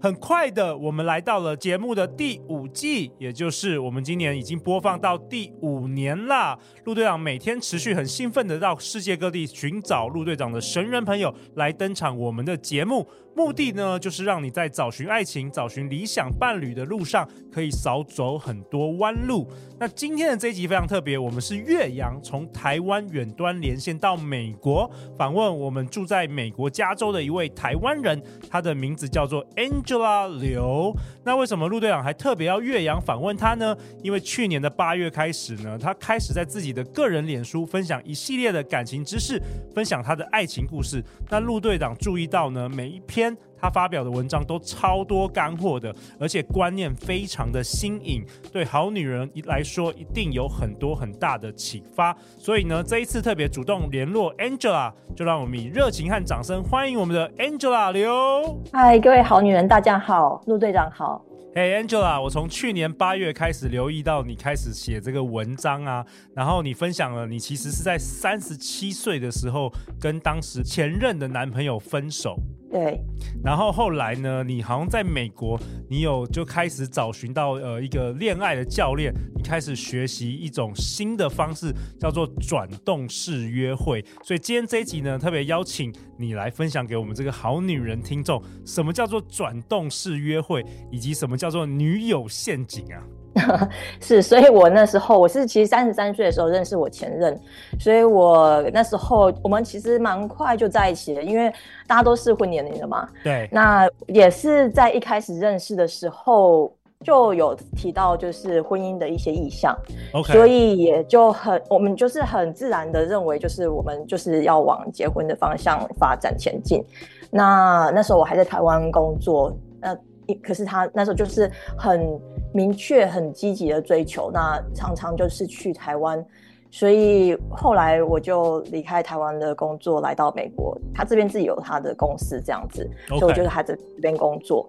[0.00, 6.58] 很快的，我们来到了节目的第五季，也就是我们今年已经播放到第五年啦。
[6.84, 13.06] 陆队长每天持续很兴奋的到世界各地寻找陆队长的神人朋友来登场我们的节目。
[13.38, 19.48] 目的呢，就是让你在找寻爱情、找寻理想伴侣的路上，可以少走很多弯路。
[19.78, 28.20] 那今天的这一集非常特别，我们是岳阳从台湾远端连线到美国，访问我们住在美国加州的一位台湾人，
[28.50, 30.92] 他的名字叫做 Angela 刘。
[31.24, 33.76] 那为什么陆队长还特别要岳阳访问他呢？
[34.02, 39.40] 因为去年的八月开始呢，他开始在自己的个人脸书分享一系列的感情知识，
[39.72, 41.00] 分享他的爱情故事。
[41.30, 43.27] 那陆队长注意到呢，每一篇。
[43.60, 52.16] 他发表的文章都超多干货的，而且观念非常的新颖，对好女人来说一定有很多很大的启发。
[52.38, 58.62] 所以呢，这一次特别主动联络 Angela，就让我们以热情和掌声欢迎我们的 Angela 刘。
[58.72, 61.24] 嗨，各位好女人，大家好，陆队长好。
[61.54, 66.04] 嘿、hey，Angela，我从去年八月开始留意到你开始写这个文章啊，
[66.34, 72.36] 然后你分享了你其实是在三十七岁的时候跟当时前任的男朋友分手。
[72.70, 73.00] 对，
[73.42, 84.04] 然后后来呢，你好像在美国，你有就开始找寻到呃一个恋爱的教练，你开始学习一种新的方式，叫做转动式约会。
[84.22, 93.02] 所以今天这一集呢，特别邀请你来分享给我们这个好女人听众，什么叫做转动式约会，以及什么叫做女友陷阱啊？
[94.00, 97.38] 是，所以我那时候我是其实三十三岁的时候认识我前任，
[97.78, 101.48] 所以我那时候我们其实蛮快就在一起了，因为
[101.86, 103.08] 大家都适婚年龄了嘛。
[103.22, 103.48] 对。
[103.52, 109.76] 那也是在一开始认识的时候就有提到就是婚姻的一些意向
[110.14, 116.84] ，OK，所以也就很我们就是很自然的认为就是我们就是要往结婚的方向发展前进。
[117.30, 119.96] 那那时候我还在台湾工作，那
[120.42, 122.18] 可是他那时候就是很。
[122.52, 126.24] 明确很积极的追求，那常常就是去台湾，
[126.70, 130.76] 所以后来我就离开台湾的工作，来到美国。
[130.94, 134.68] 他这边自己有他的公司这样子.所以我就在这边工作。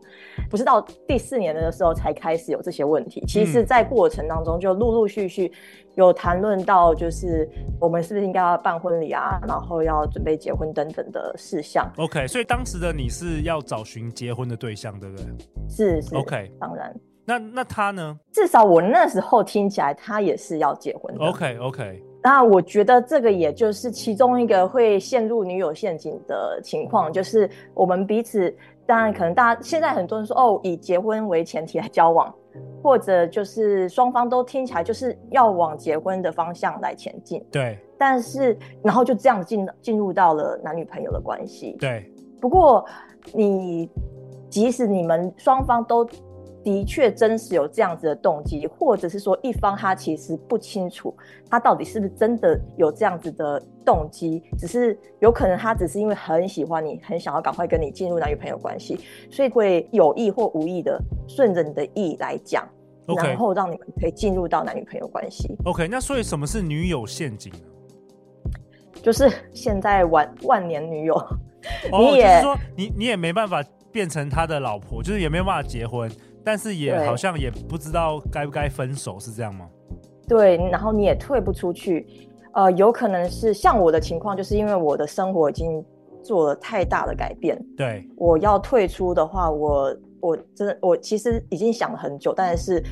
[0.50, 5.52] 不是到第四年的时候才开始有这些问题，其实在过程当中就陆陆续续
[5.96, 11.92] 有谈论到，就是我们是不是应该要办婚礼啊，然后要准备结婚等等的事项。
[11.98, 15.26] OK，所以当时的你是要找寻结婚的对象，对不对？
[15.70, 16.96] 是是，OK，当然。
[17.30, 18.18] 那那他呢？
[18.32, 21.26] 至少我那时候听起来，他也是要结婚的。
[21.26, 22.04] OK OK。
[22.24, 28.54] 那我觉得这个也就是其中一个会陷入女友陷阱的情况，就是我们彼此，
[28.88, 32.34] 当然可能大家现在很多人说哦，以结婚为前提来交往，
[32.82, 37.46] 或者就是双方都听起来就是要往结婚的方向来前进。
[37.52, 37.78] 对。
[37.98, 41.78] 但是然后就这样进进入到了男女朋友的关系。
[41.80, 42.12] 对。
[42.42, 42.84] 不过
[43.34, 43.90] 你
[44.50, 46.06] 即使你们双方都。
[46.64, 51.16] 的确，真实有这样子的动机，或者是说一方他其实不清楚
[51.50, 59.00] 他到底是不是真的有这样子的动机，只是有可能他只是因为很喜欢你，很想要赶快跟你进入男女朋友关系，
[59.32, 62.68] 所以会有意或无意的顺着你的意来讲
[63.08, 63.28] ，Okay.
[63.28, 65.56] 然后让你们可以进入到男女朋友关系。
[65.66, 67.60] OK，那所以什么是女友陷阱呢？
[69.02, 76.12] 就是现在万万年女友，哦、 你也、就是、说你你也没办法变成他的老婆，就是也没有办法结婚。
[76.44, 79.68] 但是也好像也不知道该不该分手，是这样吗？
[80.28, 82.06] 对，然后你也退不出去，
[82.54, 85.84] 呃，有可能是像我的情况，就是因为我的生活已经
[86.24, 87.60] 做了太大的改变。
[87.76, 92.84] 对，我要退出的话，我我真的我其实已经想了很久，但是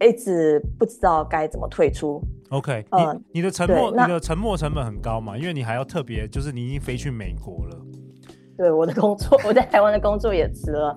[0.00, 2.20] 一直不知道该怎么退出。
[2.50, 5.36] OK，呃，你你的沉默，你的沉默成本很高嘛？
[5.36, 7.76] 因为你还要特别，就是你已经飞去美国了。
[8.56, 10.96] 对，我的工作，我在台湾的工作也辞了。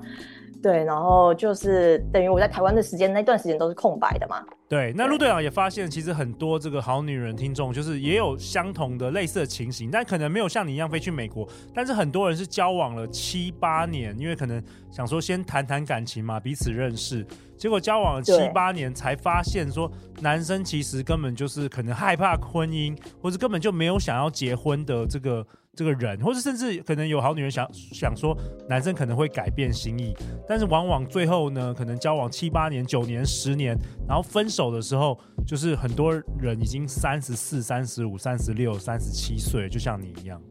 [0.62, 4.44] 对，然后就是等于我在台湾的时间那段时间都是空白的嘛。
[4.68, 11.48] 对，那陆队长也发现，其实很多这个好女人听众，就是也有相同的类似的情形，但可能没有像你一样飞去美国。
[11.74, 14.62] 但是很多人是交往了七八年，因为可能
[14.92, 17.26] 想说先谈谈感情嘛，彼此认识，
[17.58, 19.92] 结果交往了七八年才发现说，
[20.22, 25.46] 男生其实根本就是可能害怕婚姻，或者根本就没有想要结婚的这个。
[25.80, 28.38] 这个人，或者甚至可能有好女人想想说，
[28.68, 30.14] 男生可能会改变心意，
[30.46, 35.18] 但是往往最后呢，可能交往七八年、九年、十年，然后分手的时候，
[35.48, 40.42] 就是很多人已经三十四、三十五、三十六、三十七岁，就像你一样。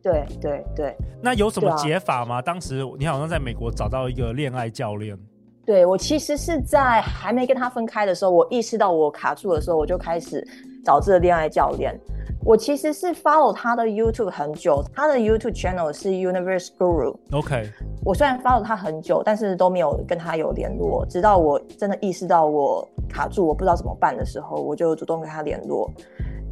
[0.00, 0.96] 对对对。
[1.20, 2.36] 那有什么解法吗？
[2.36, 5.18] 啊、当时你好像在美国找到一个恋爱教练。
[5.64, 10.46] 对，我其实是在还没跟他分开的时候，我意识到我卡住的时候，我就开始
[10.84, 11.98] 找这个恋爱教练。
[12.46, 17.16] 我其实是 follow 他的 YouTube 很久，他的 YouTube channel 是 Universe Guru。
[17.32, 17.68] OK，
[18.04, 21.04] 我虽然 follow 他很久，但是都没有跟他有联络。
[21.06, 25.90] 直到我真的意识到我卡住，我不知道怎么办的时候，我就主动跟他联络。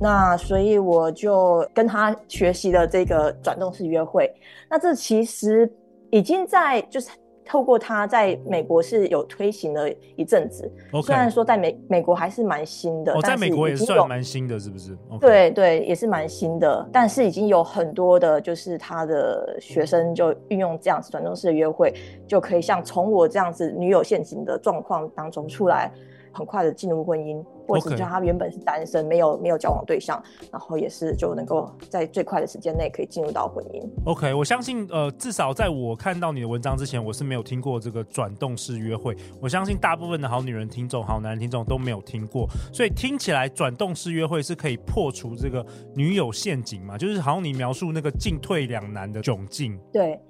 [0.00, 4.28] 那所以我就跟他学习了这个转动式约会。
[4.68, 5.72] 那这其实
[6.10, 7.08] 已经在就是。
[7.44, 11.02] 透过他在美国是有推行了一阵子，Okay.
[11.02, 15.18] 虽然说在美美国还是蛮新的，哦，在美国也算蛮新的，是不是？Okay.
[15.18, 21.92] 对对，也是蛮新的，但是已经有很多的，就是他的学生就运用这样子转动式的约会，
[22.26, 25.90] 就可以像从我这样子女友陷阱的状况当中出来，
[26.32, 27.44] 很快的进入婚姻。
[27.66, 30.22] 或者就他原本是单身，没有没有交往对象，
[30.52, 33.82] 然后也是就能够在最快的时间内可以进入到婚姻。
[34.04, 39.16] OK，我相信呃，至少在我看到你的文章之前，我是没有听过这个转动式约会。
[39.40, 46.98] 我相信大部分的好女人听众、好男人听众都没有听过，所以听起来转动式约会是可以破除这个女友陷阱嘛？
[46.98, 49.80] 就是好像你描述那个进退两难的窘境。
[49.90, 50.20] 对。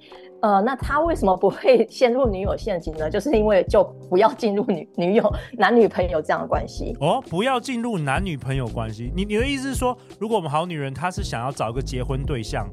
[0.45, 3.09] 呃，那他为什么不会 陷入女友陷阱呢？
[3.09, 9.11] 就是因为就不要进入女 女友男女朋友这样的关系哦，不要进入男女朋友关系。
[9.17, 12.69] 你你的意思是说，如果我们好女人她是想要找一个结婚对象，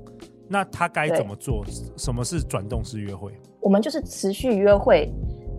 [0.50, 1.64] 那她该怎么做？
[1.96, 3.32] 什么是转动式约会？
[3.62, 5.10] 我们就是持续约会，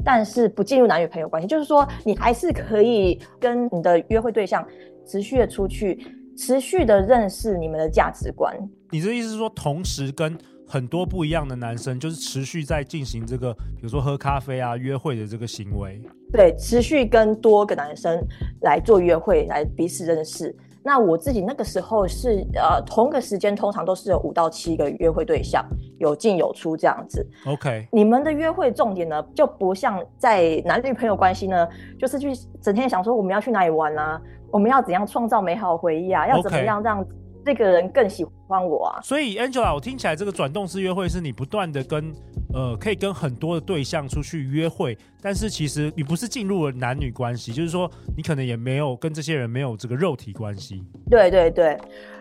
[0.05, 1.49] 但是不进入男女朋友关系。
[1.49, 4.63] 就是说，你还是可以跟你的约会对象
[5.07, 5.99] 持续的出去，
[6.37, 8.55] 持续的认识你们的价值观。
[8.91, 10.37] 你的意思是说，同时跟
[10.73, 16.01] 很多不一样的男生，就是持续在进行这个，比如说喝咖啡啊、约会的这个行为。
[16.33, 18.19] 对，持续跟多个男生
[18.63, 20.57] 来做约会，来彼此认识。
[20.83, 25.63] 那我自己那个时候是呃，同个时间通常都是有五到七个约会对象，
[25.99, 27.23] 有进有出这样子。
[27.45, 32.33] OK，你们的约会重点呢，就不像在男女朋友关系呢，就是去
[32.63, 34.19] 整天想说我们要去哪里玩啊，
[34.51, 37.07] 我们要怎样创造美好回忆啊，要怎么样让。
[37.45, 42.13] 这个人更喜欢我啊，所以 Angela，我听起来这个转动式约会是你不断的跟
[42.55, 50.85] 呃，可以跟很多的对象出去约会，但是其实你不是进入了男女关系，就是说你可能也没有跟这些人没有这个肉体关系。
[51.11, 51.79] 对对对，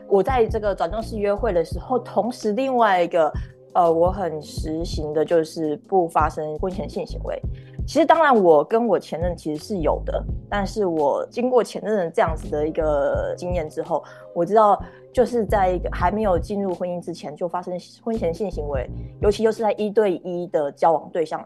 [0.07, 3.31] 我在这个转动式约会的时候，同时另外一个
[3.73, 7.39] 呃，我很实行的就是不发生婚前性行为。
[7.85, 14.81] 其实当然，我跟我前任其实是有的，但是我经过前任这样子的一个经验之后，我知道
[15.11, 17.73] 就是在一个还没有进入婚姻之前就发生
[18.03, 18.89] 婚前性行为，
[19.21, 21.43] 尤其又是在一对一的交往对象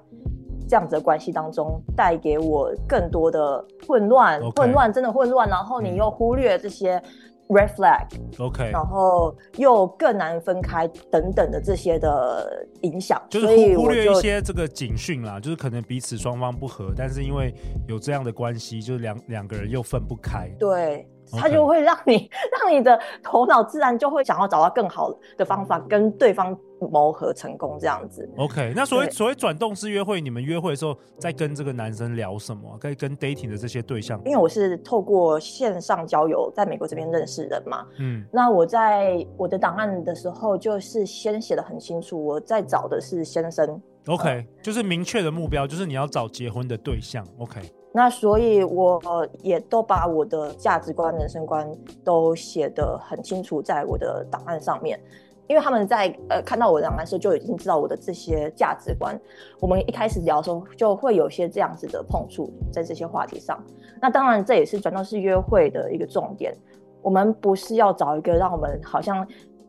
[0.67, 7.01] 这样子的关系当中，带给我更多的混乱.混乱真的混乱，然后你又忽略这些。
[7.47, 17.53] Red flag，OK，然后又更难分开等等的这些的影响，就是忽忽略一些这个警讯啦，就是可能彼此双方不合，但是因为
[17.87, 21.07] 有这样的关系，就是两两个人又分不开，对。
[21.31, 22.29] 他就会让你，
[22.61, 28.29] 让你的头脑自然就会想要找到更好的方法跟对方磨合成功这样子。
[28.37, 32.77] OK，那所谓所谓转动式约会，你们约会的时候在跟这个男生聊什么？
[32.79, 34.19] 可以跟 dating 的这些对象？
[34.25, 37.85] 因为我是透过线上交友在美国这边认识人嘛。
[37.99, 38.25] 嗯。
[38.31, 43.81] 那我在我的档案的时候，就是先写的很清楚，我在找的是先生。
[44.07, 47.25] OK，呃，就是明确的目标，就是你要找结婚的对象。
[47.39, 47.61] OK。
[47.97, 51.65] 那所以，我也都把我的价值观、人生观
[52.03, 54.99] 都写得很清楚，在我的档案上面。
[55.47, 59.17] 因为他们在呃看到我的档案时，就已经知道我的这些价值观。
[59.61, 63.57] 我们一开始聊的时候，就会有些这样子的碰触在这些话题上。
[64.01, 66.53] 那当然，这也是转到是约会的一个重点。
[67.01, 69.25] 我们不是要找一个让我们好像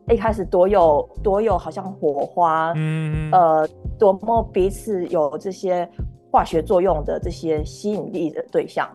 [0.09, 3.65] 一开始多有多有好像火花，嗯，呃，
[3.97, 5.89] 多么彼此有这些。
[6.31, 8.89] 化学作用的这些吸引力的对象，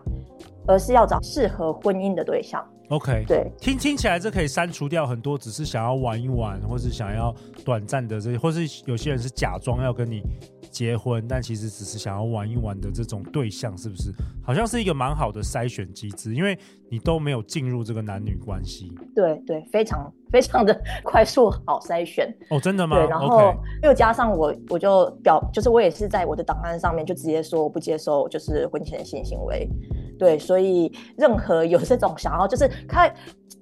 [0.67, 2.63] 而是要找适合婚姻的对象。
[2.93, 7.33] OK，对，听听起来这可以删除掉很多只是想要玩一玩，或是想要
[7.65, 10.21] 短暂的这些，或是有些人是假装要跟你
[10.69, 14.11] 结婚，但其实只是想要玩一玩的这种对象，是不是？
[14.45, 16.55] 好像是一个蛮好的筛选机制，因为
[16.87, 18.93] 你都没有进入这个男女关系。
[19.15, 22.31] 对对，非常非常的快速好筛选。
[22.51, 22.95] 哦，真的吗？
[22.95, 29.67] 对，然后又加上我，我就表，就是我也是在我的档案上面就直接说我不接受，就是婚前性行为。
[30.19, 33.13] 对，所以任何有这种想要，就是看，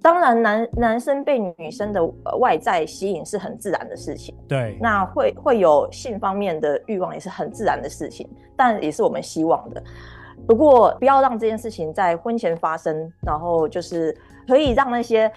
[0.02, 2.06] 当然男男生被女生的
[2.40, 9.84] 外在吸引是很自然的事情，对，那会会有性方面的欲望也是很自然的事情，但也是我们希望的。
[10.48, 14.16] 不过不要让这件事情在婚前发生，然后就是
[14.48, 15.32] 可以让那些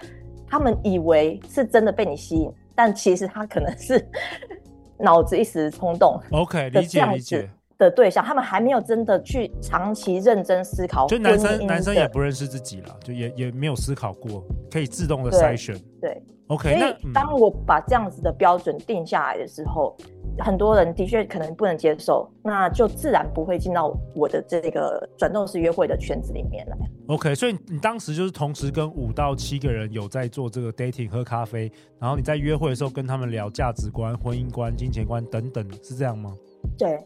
[0.47, 4.03] 他们以为是真的被你吸引，但其实他可能是
[4.97, 6.19] 脑子一时冲动。
[6.31, 7.49] OK，理解理解。
[7.77, 11.07] 的对象，他们还没有真的去长期认真思考。
[11.07, 15.77] 就男生男生也不认识自己了，就也也没有思考过，可以自动的筛选。
[15.99, 16.77] 对，OK。
[16.77, 26.77] 所以当我把这样子的标准定下来的时候，嗯、很多人的确可能不能接受，那就自然不会进到我的这个转动式约会的圈子里面来。
[27.07, 36.33] OK，所以你当时就是同时跟五到七个人有在做这个 dating 喝咖啡，然后你在约会的时候跟他们聊价值观、婚姻观、金钱观等等，是这样吗？
[36.77, 36.99] 对。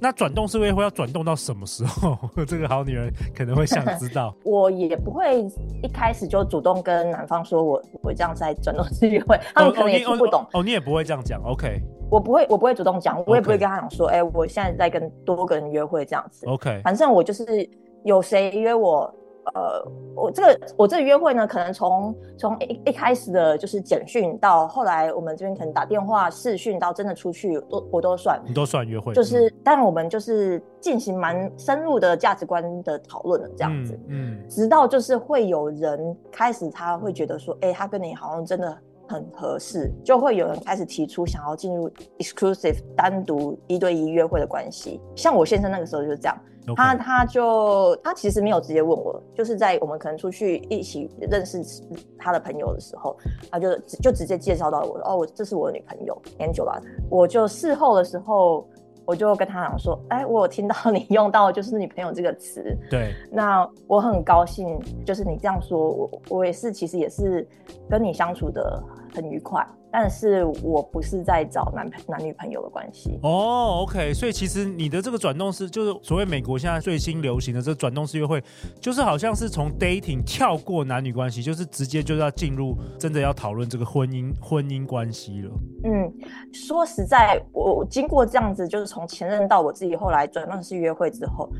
[0.00, 2.18] 那转动式约会要转动到什么时候？
[2.44, 4.34] 这个好女人可能会想知道。
[4.44, 5.42] 我也不会
[5.82, 10.42] 一开始就主动跟男方说我我这样在转动式约会， 他们可能也听不懂。
[10.42, 11.80] 哦，哦，哦，你也不会这样讲，OK？
[12.10, 16.80] 我不会，我不会主动讲，我也不会跟他讲说，哎我现在在跟多个人约会这样子，OK？
[16.82, 17.68] 反正我就是
[18.04, 19.12] 有谁约我。
[19.54, 19.84] 呃，
[20.14, 38.78] 我这个我这个约会呢，可能从从一一开始的就是简讯，到后来我们这边可能打电话视讯，到真的出去，都我都算，你都算约会，就是，嗯、但我们就是进行蛮深入的价值观的讨论的这样子，嗯，嗯直到就是会有人开始他会觉得说，哎，他跟你好像真的
[39.08, 46.38] 很合适，就会有人开始提出想要进入 exclusive 单独一对一约会的关系，像我先生那个时候就是这样。
[46.76, 51.60] 他他就他其实没有直接问我，就是在我们可能出去一起认识
[52.16, 53.16] 他的朋友的时候，
[53.50, 56.80] 他就就直接介绍到我哦，我这是我的女朋友 Angela。
[57.10, 58.64] 我就事后的时候，
[59.04, 67.46] 我就跟他讲说，哎，我有听到你 用到就是女朋友这个词，对，那我很高兴，就是你这样说，我我也是其实也是
[67.88, 68.82] 跟你相处的
[69.14, 69.66] 很愉快。
[69.94, 78.42] 但是我不是在找男朋男女朋友的关系哦、oh，OK，所以其实你的这个转动式就是所谓美国现在最新流行的这个转动式约会，
[78.80, 85.50] 就是好像是从 dating 跳过男女关系，就是直接就要进入真的要讨论这个婚姻婚姻关系了。
[85.84, 86.10] 嗯，
[86.54, 91.50] 说实在，我经过这样子，就是从前任到我自己后来转动式约会之后，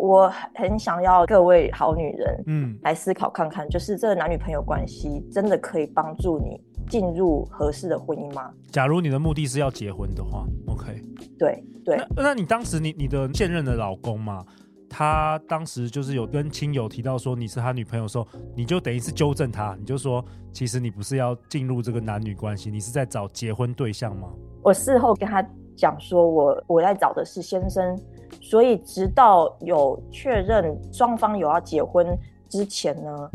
[0.00, 6.60] 我很想要各位好女人，嗯，来思考看看，就是这个男女朋友关系真的可以帮助你。
[6.88, 8.50] 进入合适的婚姻吗？
[8.72, 11.00] 假如你的目的是要结婚的话，OK，
[11.38, 11.96] 对对。
[12.16, 14.44] 那那你当时你你的现任的老公嘛，
[14.88, 18.26] 他当时就是有跟亲友提到说你是他女朋友的时候，
[18.56, 24.28] 你就等于是纠正他，你就说其实你不是要进入这个男女关系，你是在找结婚对象吗？
[24.64, 27.96] 我事后跟他讲说我我在找的是先生，
[28.40, 32.06] 所以直到有确认双方有要结婚
[32.48, 33.30] 之前呢。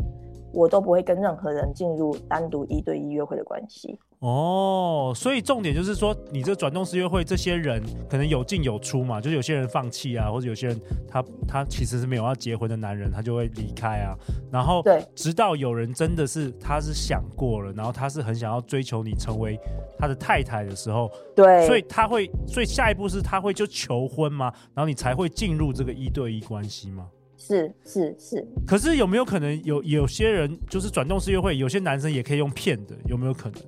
[0.52, 14.16] 我都不会跟任何人进入单独一对一约会的关系哦，所以重点就是说，你这转动式约会，这些人可能有进有出嘛，就是有些人放弃啊，或者有些人他他其实是没有要结婚的男人，他就会离开啊。
[14.50, 19.60] 然后对，直到有人真的是他是想过了，然后他是很想要追求你成为
[19.98, 24.50] 他的太太的时候，对，所以他会，所以下一步是他会就求婚吗？
[24.74, 27.06] 然后你才会进入这个一对一关系吗？
[27.38, 33.62] 是是是，可是有没有可能有有些人就是转动式约会，有些男生也可以用骗的，有没有可能？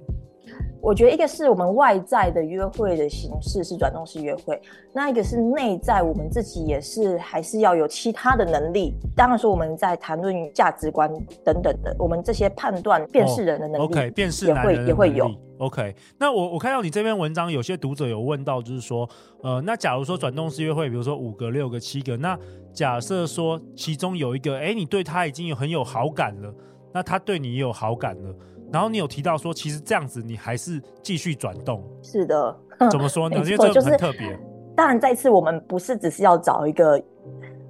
[0.81, 4.61] 我觉得一个是我们外在的约会的形式是转动式约会，
[4.93, 8.95] 那一个是内在，我们自己也是还是要有其他的能力。
[9.17, 11.11] 当然说我们在谈论价值观
[11.45, 15.31] 等等的，我们这些判断辨识人的能力，oh, OK，辨识男人也会有。
[15.59, 19.09] OK，那我我看到你这篇文章，有些读者有问到，就是说，
[19.43, 22.39] 呃，那假如说转动式约会，比如说五个、六个、七个，那
[22.73, 26.55] 假设说其中有一个，哎，你对他已经有很有好感了，
[26.95, 28.33] 那他对你也有好感了。
[28.71, 31.83] 然后你有提到说，其实这样子你还是继续转动。
[32.03, 32.57] 是的，
[32.91, 33.37] 怎么说呢？
[33.43, 34.39] 因为这个很特别。
[34.77, 37.03] 当然，再次我们不是只是要找一个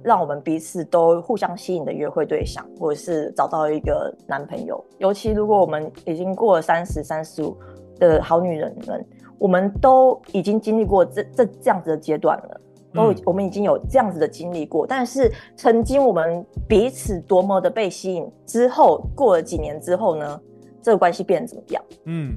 [0.03, 4.83] 让我们彼此都互相吸引的约会对象，或者是找到一个男朋友。
[4.97, 7.57] 尤其如果我们已经过了三十、三十五
[7.97, 9.05] 的好女人们，
[9.37, 12.61] 我们都已经经历过这这这样子的阶段了，
[12.93, 14.85] 都我们已经有这样子的经历过。
[14.85, 20.41] 但是曾经我们彼此多么的被吸引，之后过了几年之后呢？
[20.81, 21.83] 这个关系变得怎么样？
[22.05, 22.35] 嗯。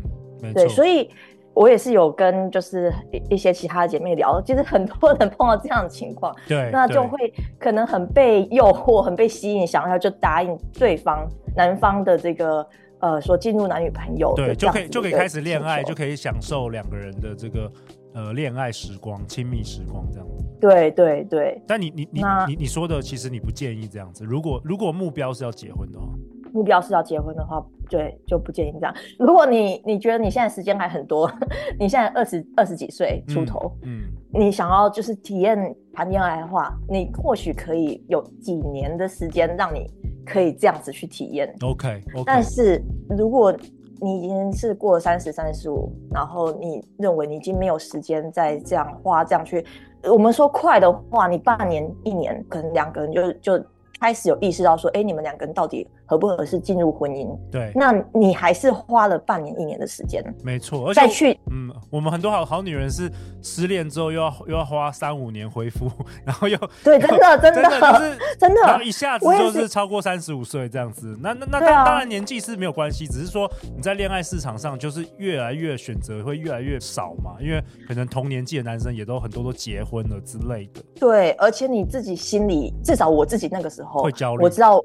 [0.54, 1.08] 对，所以
[1.54, 12.66] 我也是有跟就是一一些其他的姐妹聊，其实很多人碰到这样的情况，对，那就会可能很被诱惑、很被吸引，想要就答应对方男方的这个
[12.98, 17.72] 呃，说进入男女朋友，对，就可以就可以开始恋爱，就可以享受两个人的这个
[18.14, 20.44] 呃恋爱时光、亲密时光这样子。
[20.60, 21.62] 对对对。
[21.68, 24.24] 但你你你你你说的，其实你不建议这样子。
[24.24, 26.08] 如果如果目标是要结婚的话，
[26.52, 28.94] 目标是要结婚的话，对，就不建议这样。
[29.18, 31.30] 如果你你觉得你现在时间还很多，
[31.78, 34.02] 你现在二十二十几岁出头，嗯，
[34.34, 39.90] 嗯，你想要就是体验谈恋爱的话，你或许可以有几年的时间让你
[40.24, 41.52] 可以这样子去体验。
[41.62, 42.22] OK，, okay.
[42.24, 43.54] 但是如果
[44.00, 49.64] 你已经是过了三十、三十五，然后你认为你已经没有时间再这样花这样去，
[50.02, 53.64] 我们说快的话，你半年、一年，可能两个人就就
[54.00, 57.26] 开始有意识到说，哎，你们两个人到底合不合适进入婚姻？
[57.50, 60.22] 对，那你还是花了半年、一年的时间。
[60.44, 65.90] 没错，而且再去，嗯，我们很多好好女人是失恋之后又要又要花三五年恢复，
[66.22, 71.16] 然后又 对，真的真的真的，就是、真的然后一下子就是超过三十五岁这样子。
[71.22, 80.82] 那那那当当然年纪是没有关系，只是说你在恋爱市场上就是越来越选择会越来越少嘛，因为可能同年纪的男生也都很多都结婚了之类的。
[81.00, 84.02] 对，而且你自己心里至少我自己那个时候。
[84.02, 84.76] 会焦虑，我知道，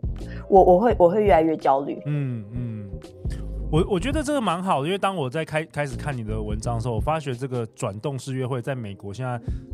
[0.47, 1.99] 我我会我会会越来越焦虑。
[2.05, 2.89] 嗯嗯，
[3.71, 9.31] 我我觉得这个蛮好的，因为当我在开开始看你的文章的时候，我发觉这个转动式约会在美国现在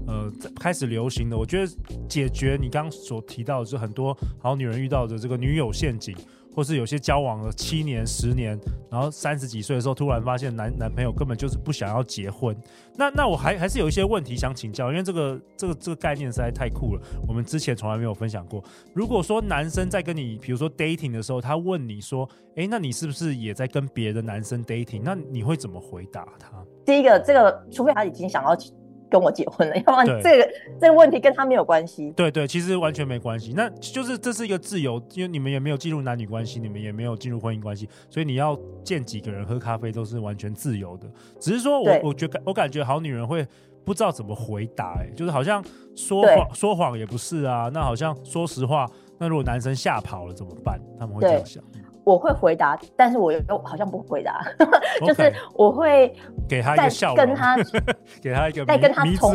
[0.07, 1.37] 呃开始流行的。
[1.37, 1.71] 我觉得
[2.07, 6.15] 解决你刚刚所提到的，是很多好女人遇到的这个女友陷阱。
[6.55, 12.55] 或是有些交往了七年、十年，然后三十几岁的时候，突然发现男男朋友根本就是不想要结婚。
[12.95, 18.63] 那那我还还是有一些问题想请教，因为这个这个这个概念实在太酷了，我们之前从来没有分享过。
[18.93, 26.49] 如果说男生在跟你，比如说 dating 的时候，他问你说：“哎，那你是不是也在跟别的男生 dating？” 那你会怎么回答他？
[26.85, 28.55] 第一个，这个除非他已经想要。
[29.13, 30.49] 跟我结婚了，要不然这个
[30.81, 32.11] 这个问题跟他没有关系。
[32.15, 33.53] 对对，其实完全没关系。
[33.55, 41.07] 那就是这是一个自由，因为你们也没有进入男女关系，你们也没有进入婚姻关系，所以你要见几个人喝咖啡都是完全自由的。
[41.39, 43.45] 只是说我我觉得我感觉好女人会
[43.85, 45.63] 不知道怎么回答，哎，就是好像
[45.95, 48.89] 说谎说谎也不是啊，那好像说实话，
[49.19, 50.81] 那如果男生吓跑了怎么办？
[50.97, 51.63] 他们会这样想。
[52.03, 54.41] 我会回答，但是我又好像不回答。
[55.05, 56.13] 就是我会
[56.47, 57.55] 给他一个笑，跟他
[58.21, 59.31] 给他一个再跟他重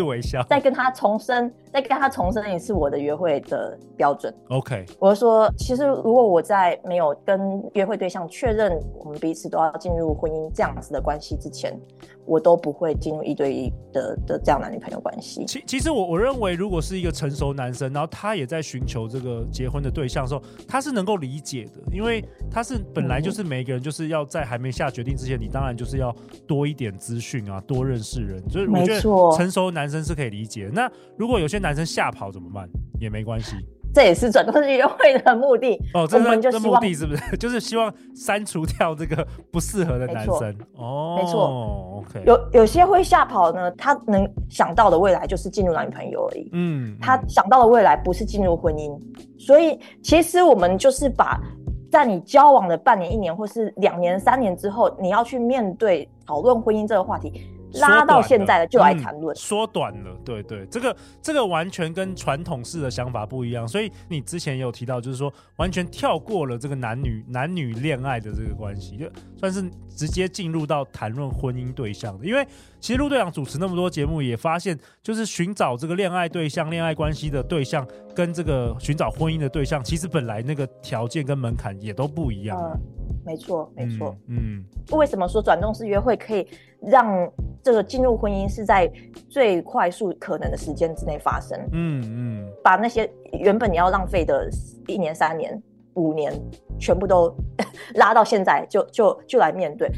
[0.49, 4.35] 再跟他重申，再跟他重申一次我的约会的标准。
[4.49, 11.79] OK，我说，其实如果我在没有跟约会对象确认我们彼此都要进入婚姻这样子的关系之前，
[12.25, 15.45] 我都不会进入一对一的的这样男女朋友关系。
[15.47, 26.15] 其其实我我认为，如果是一个成熟男生，然后他也在寻求这个结婚的对象的时候，他是能够理解的，因为他是本来就是每一个人就是要在还没下决定之前，你当然就是要
[26.47, 28.43] 多一点资讯啊，多认识人。
[28.49, 29.01] 所以我觉得
[29.37, 30.71] 成熟男生是可以理解。
[30.73, 32.69] 那如果有些男生吓跑怎么办？
[33.01, 33.57] 也没关系。
[33.95, 37.23] 这也是转动式约会的目的哦，这是这目的是不是？
[37.39, 42.23] 就是希望删除掉这个不适合的男生哦，没错，OK。
[42.27, 48.95] 有有些会吓跑呢，他能想到的未来就是进入男女朋友而已，嗯，他想到的未来不是进入婚姻，
[49.39, 51.41] 所以其实我们就是把
[51.91, 57.33] 在你交往的半年、一年或是两年、三年之后，你要去面对讨论婚姻这个话题。
[57.75, 59.35] 拉到现在了，就来谈论。
[59.37, 63.67] 缩短了，对对，这个这个完全跟传统式的想法不一样。
[63.67, 72.25] 所以你之前也有提到，就是说完全跳过了这个男女男女恋爱的这个关系，就算是直接进入到谈论婚姻对象的。
[72.25, 72.47] 因为
[72.81, 82.57] 其实陆队长主持那么多节目，也发现就是寻找这个恋爱对象、恋爱关系的对象，跟这个寻找婚姻的对象，其实本来那个条件跟门槛也都不一样。
[82.57, 82.81] 嗯，
[83.29, 84.17] 没错，没错。
[84.29, 86.49] 嗯，为什么说转动式约会可以
[86.81, 87.31] 让
[87.63, 88.91] 这个进入婚姻是在
[89.29, 91.59] 最快速可能的时间之内发生。
[91.73, 94.49] 嗯嗯，把那些原本你要浪费的
[94.87, 95.63] 一年、三年、
[95.93, 96.33] 五年，
[96.81, 97.35] 全部都
[97.97, 99.91] 拉到现在就，就就就来面对。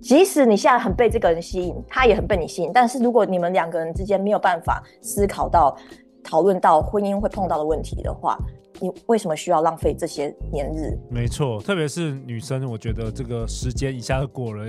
[0.00, 5.76] 即使你现在很被这个人吸引，他也很被你吸引，但是如果你们两个人之间没有办法思考到、
[6.22, 8.38] 讨论到婚姻会碰到的问题的话，
[8.80, 10.96] 你为什么需要浪费这些年日？
[11.10, 14.64] 没错，特别是女生，我觉得这个时间一下就过了。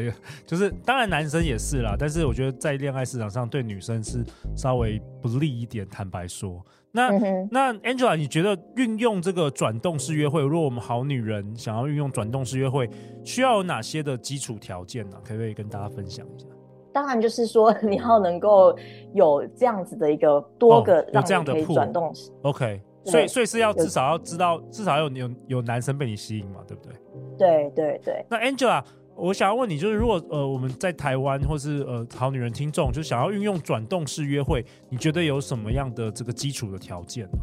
[0.46, 4.24] 就是当然男生也是啦，但是我觉得在恋爱市场上对女生是
[4.56, 5.88] 稍微不利一点。
[5.90, 12.90] 坦白说，那、嗯、那 Angela，你觉得运用这个转动式约会，如果我们好女人想要运用转动式约会，
[13.24, 15.18] 需要有哪些的基础条件呢？
[15.24, 16.48] 可不可以跟大家分享一下？
[16.94, 18.76] 当然就是说 你要能够
[19.14, 22.82] 有这样子的一个多个让你可以转动式、哦、OK。
[23.12, 26.94] 所以，所以是要至少要知道，至少要有有有男生被你吸引嘛，对不对？
[27.38, 28.26] 对对对。
[28.30, 28.84] 那 Angela，
[29.16, 37.40] 我想要问你，就是如果呃我们在台湾或是呃好女人听众，就想要运用转动式约会，你觉得有什么样的这个基础的条件呢？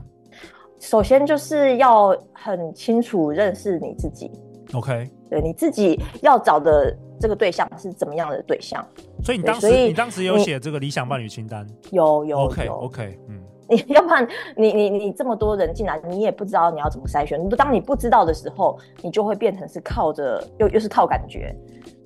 [0.81, 4.31] 首先就是要很清楚认识你自己。
[4.75, 5.09] OK。
[5.31, 8.87] 对，你自己要找的这个对象是怎么样的对象？
[9.23, 11.67] 所以你当时你当时有写这个理想伴侣清单？
[11.91, 12.39] 有有。
[12.41, 13.34] OK OK，嗯。
[13.69, 17.49] 你要不然你你你这么多人进来，你也不知道你要怎么筛选。
[17.51, 21.55] 当你不知道的时候，你就会变成是靠着又又是靠感觉，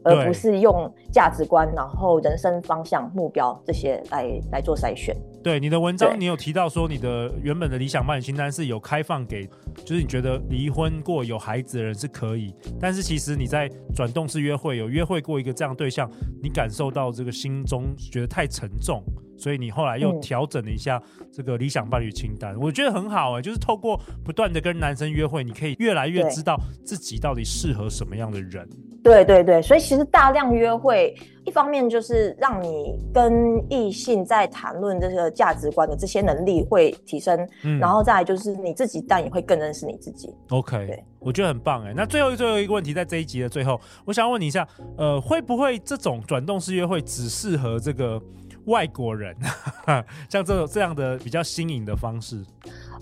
[0.04, 5.16] 而不是用价值观，然后人生方向、目标这些来来做筛选。
[5.42, 9.46] 对你的文章，你有提到说你的原本的理想伴侣清单是有开放给，
[9.84, 16.11] 就是你觉得离婚过有孩子的人是可以，但是其实你在转动式约会有约会过一个这样对象，
[16.42, 19.02] 你感受到这个心中觉得太沉重，
[19.38, 21.00] 所以你后来又调整了一下
[21.32, 28.68] 这个理想伴侣清单，嗯、我觉得很好哎、欸，就是透过不断的跟男生约会，你可以越来越知道自己到底适合什么样的人。
[29.09, 31.16] 对对对，所以其实大量约会，
[31.47, 40.35] 一方面就是让你跟异性在谈论这个价值观的这些能力会提升，嗯，然后再来就是你自己，但也会更认识你自己。
[40.51, 41.94] OK，对，我觉得很棒哎。
[41.97, 44.68] 那最后最后一个问题，在这一集的最后，我想问你一下，
[44.99, 48.21] 呃，会不会这种转动式约会只适合这个
[48.66, 49.35] 外国人，
[50.29, 52.44] 像这种这样的比较新颖的方式？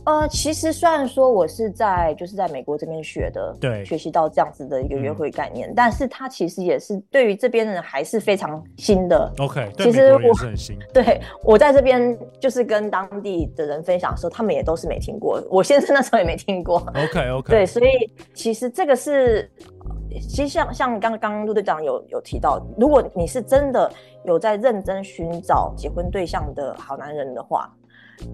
[0.07, 9.33] 呃，其实虽然说我是在就是在美国这边学的，对，学习到这样子的一个约会概念，嗯、但是它其实也是对于这边人还是非常新的。
[9.41, 10.79] OK，其实我是很新。
[10.95, 16.79] 对，我在这边就是跟当地的人分享的时候，他们也都是没听过，我先生那时候也没听过。
[16.95, 17.91] OK OK，对，所以
[18.33, 19.51] 其实这个是，
[20.21, 23.91] 其实像像刚刚陆队长有有提到，如果你是真的
[24.25, 27.69] 有在认真寻找结婚对象的好男人的话，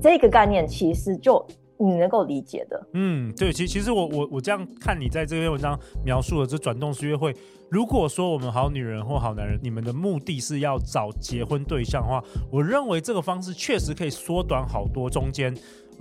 [0.03, 1.43] 这个概念其实就。
[1.85, 7.35] 你能够理解的，嗯，对，其其实我我我这样看你在这篇文章描述的这转动式约会，
[7.71, 15.55] 如果说我们好女人或好男人，你们的目的是要找结婚对象的话，我认为这个方式确实可以缩短好多中间。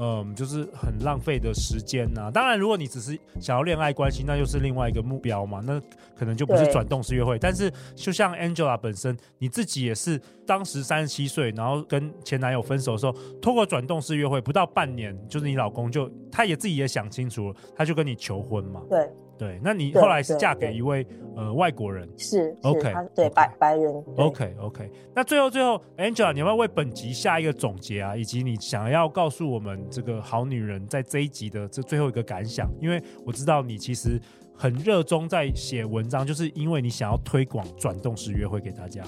[0.03, 2.31] 嗯，就是很浪费的时间呐、啊。
[2.31, 5.61] 当然，如果你只是想要恋爱关系，那又是另外一个目标嘛。
[5.63, 5.79] 那
[6.15, 7.37] 可能就不是转动式约会。
[7.37, 18.81] 但是，就像 Angela 本身，你自己也是当时三十七岁，然后跟前男友分手的时候，透过转动式约会，不到半年，就是你老公就他也自己也想清楚了，他就跟你求婚嘛。
[18.89, 19.07] 对。
[19.41, 21.03] 对，那你后来是嫁给一位
[21.35, 24.91] 呃外国人，是，是，OK，对白白人，OK OK。
[25.15, 28.15] 那最后最后，Angela，你要不要为本集下一个总结啊？
[28.15, 32.69] 以及你想要告诉我们这个好女人在这一集的这最后一个感想？
[32.79, 34.21] 因为我知道你其实
[34.55, 39.01] 很热衷在写文章，就是因为你想要推广转动式约会给大家。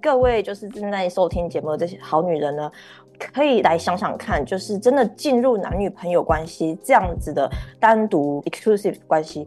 [0.00, 2.70] 各位就是正在收听节目的这些好女人呢，
[3.18, 7.50] 可以来想想看，就是真的进入男女朋友关系这样子的
[7.80, 9.46] 单独 exclusive 关系，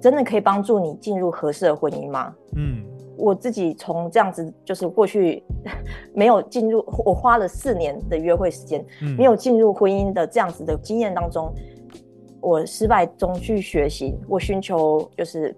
[0.00, 2.34] 真的可以帮助你进入合适的婚姻吗？
[2.56, 2.84] 嗯，
[3.16, 5.42] 我自己从这样子，就是过去
[6.14, 11.52] 没有进入，我花了四年的约会时间，嗯、没有进入婚姻的这样子的经验当中，
[12.40, 15.56] 我失败中去学习，我寻求就是。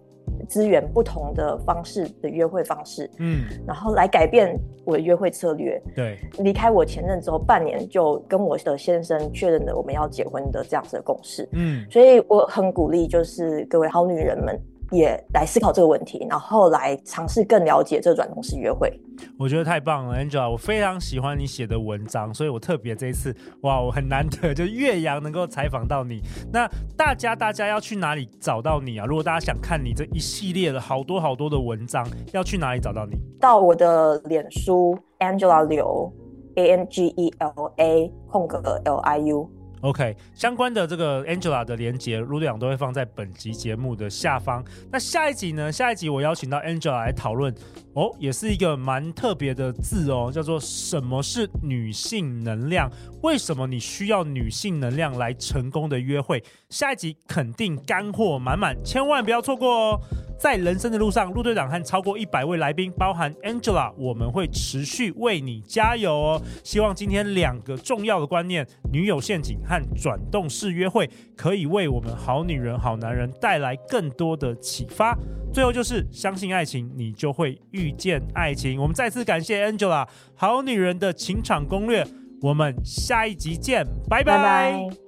[0.48, 5.80] 资源不同的方式的约会方式，嗯，然后来改变我的约会策略。
[5.94, 11.48] 对，离开我前任之后，半年就跟我的先生确认了我们要结婚的这样子的共识。
[11.52, 14.58] 嗯，所以我很鼓励，就是各位好女人们。
[14.94, 18.92] 也来思考这个问题，然后来尝试更了解这个转动式约会。
[19.38, 26.20] 我觉得太棒了，Angela，我非常喜欢你写的文章，所以我特别这一次，哇，我很难得就岳阳能够采访到你。
[26.52, 29.06] 那大家大家要去哪里找到你啊？
[29.06, 33.16] 如果大家想看你这一系列的好多好多的文章，要去哪里找到你？
[33.40, 36.12] 到我的脸书 Angela Liu
[36.56, 39.48] A N G E L A 空格 L I U。
[39.84, 44.64] OK，相关的这个 Angela 的连结，陆队长都会放在本集节目的下方。
[44.90, 45.70] 那下一集呢？
[45.70, 47.54] 下一集我邀请到 Angela 来讨论
[47.92, 52.90] 哦，也是一个蛮特别的字哦，叫做什么是女性能量？
[53.22, 56.42] 为什么你需要女性能量来成功的约会？
[56.70, 60.00] 下一集肯定干货满满，千万不要错过哦！
[60.38, 66.42] 在人生的路上，陆队长和超过一百位来宾，包含 Angela，我们会持续为你加油哦。
[66.62, 75.16] 希望今天两个重要的观念——女友陷阱和转动式约会，可以为我们好女人、好男人带来更多的启发。
[75.52, 78.80] 最后就是相信爱情，你就会遇见爱情。
[78.80, 82.04] 我们再次感谢 Angela，好女人的情场攻略。
[82.42, 84.36] 我们下一集见，拜拜。
[84.36, 85.03] 拜拜。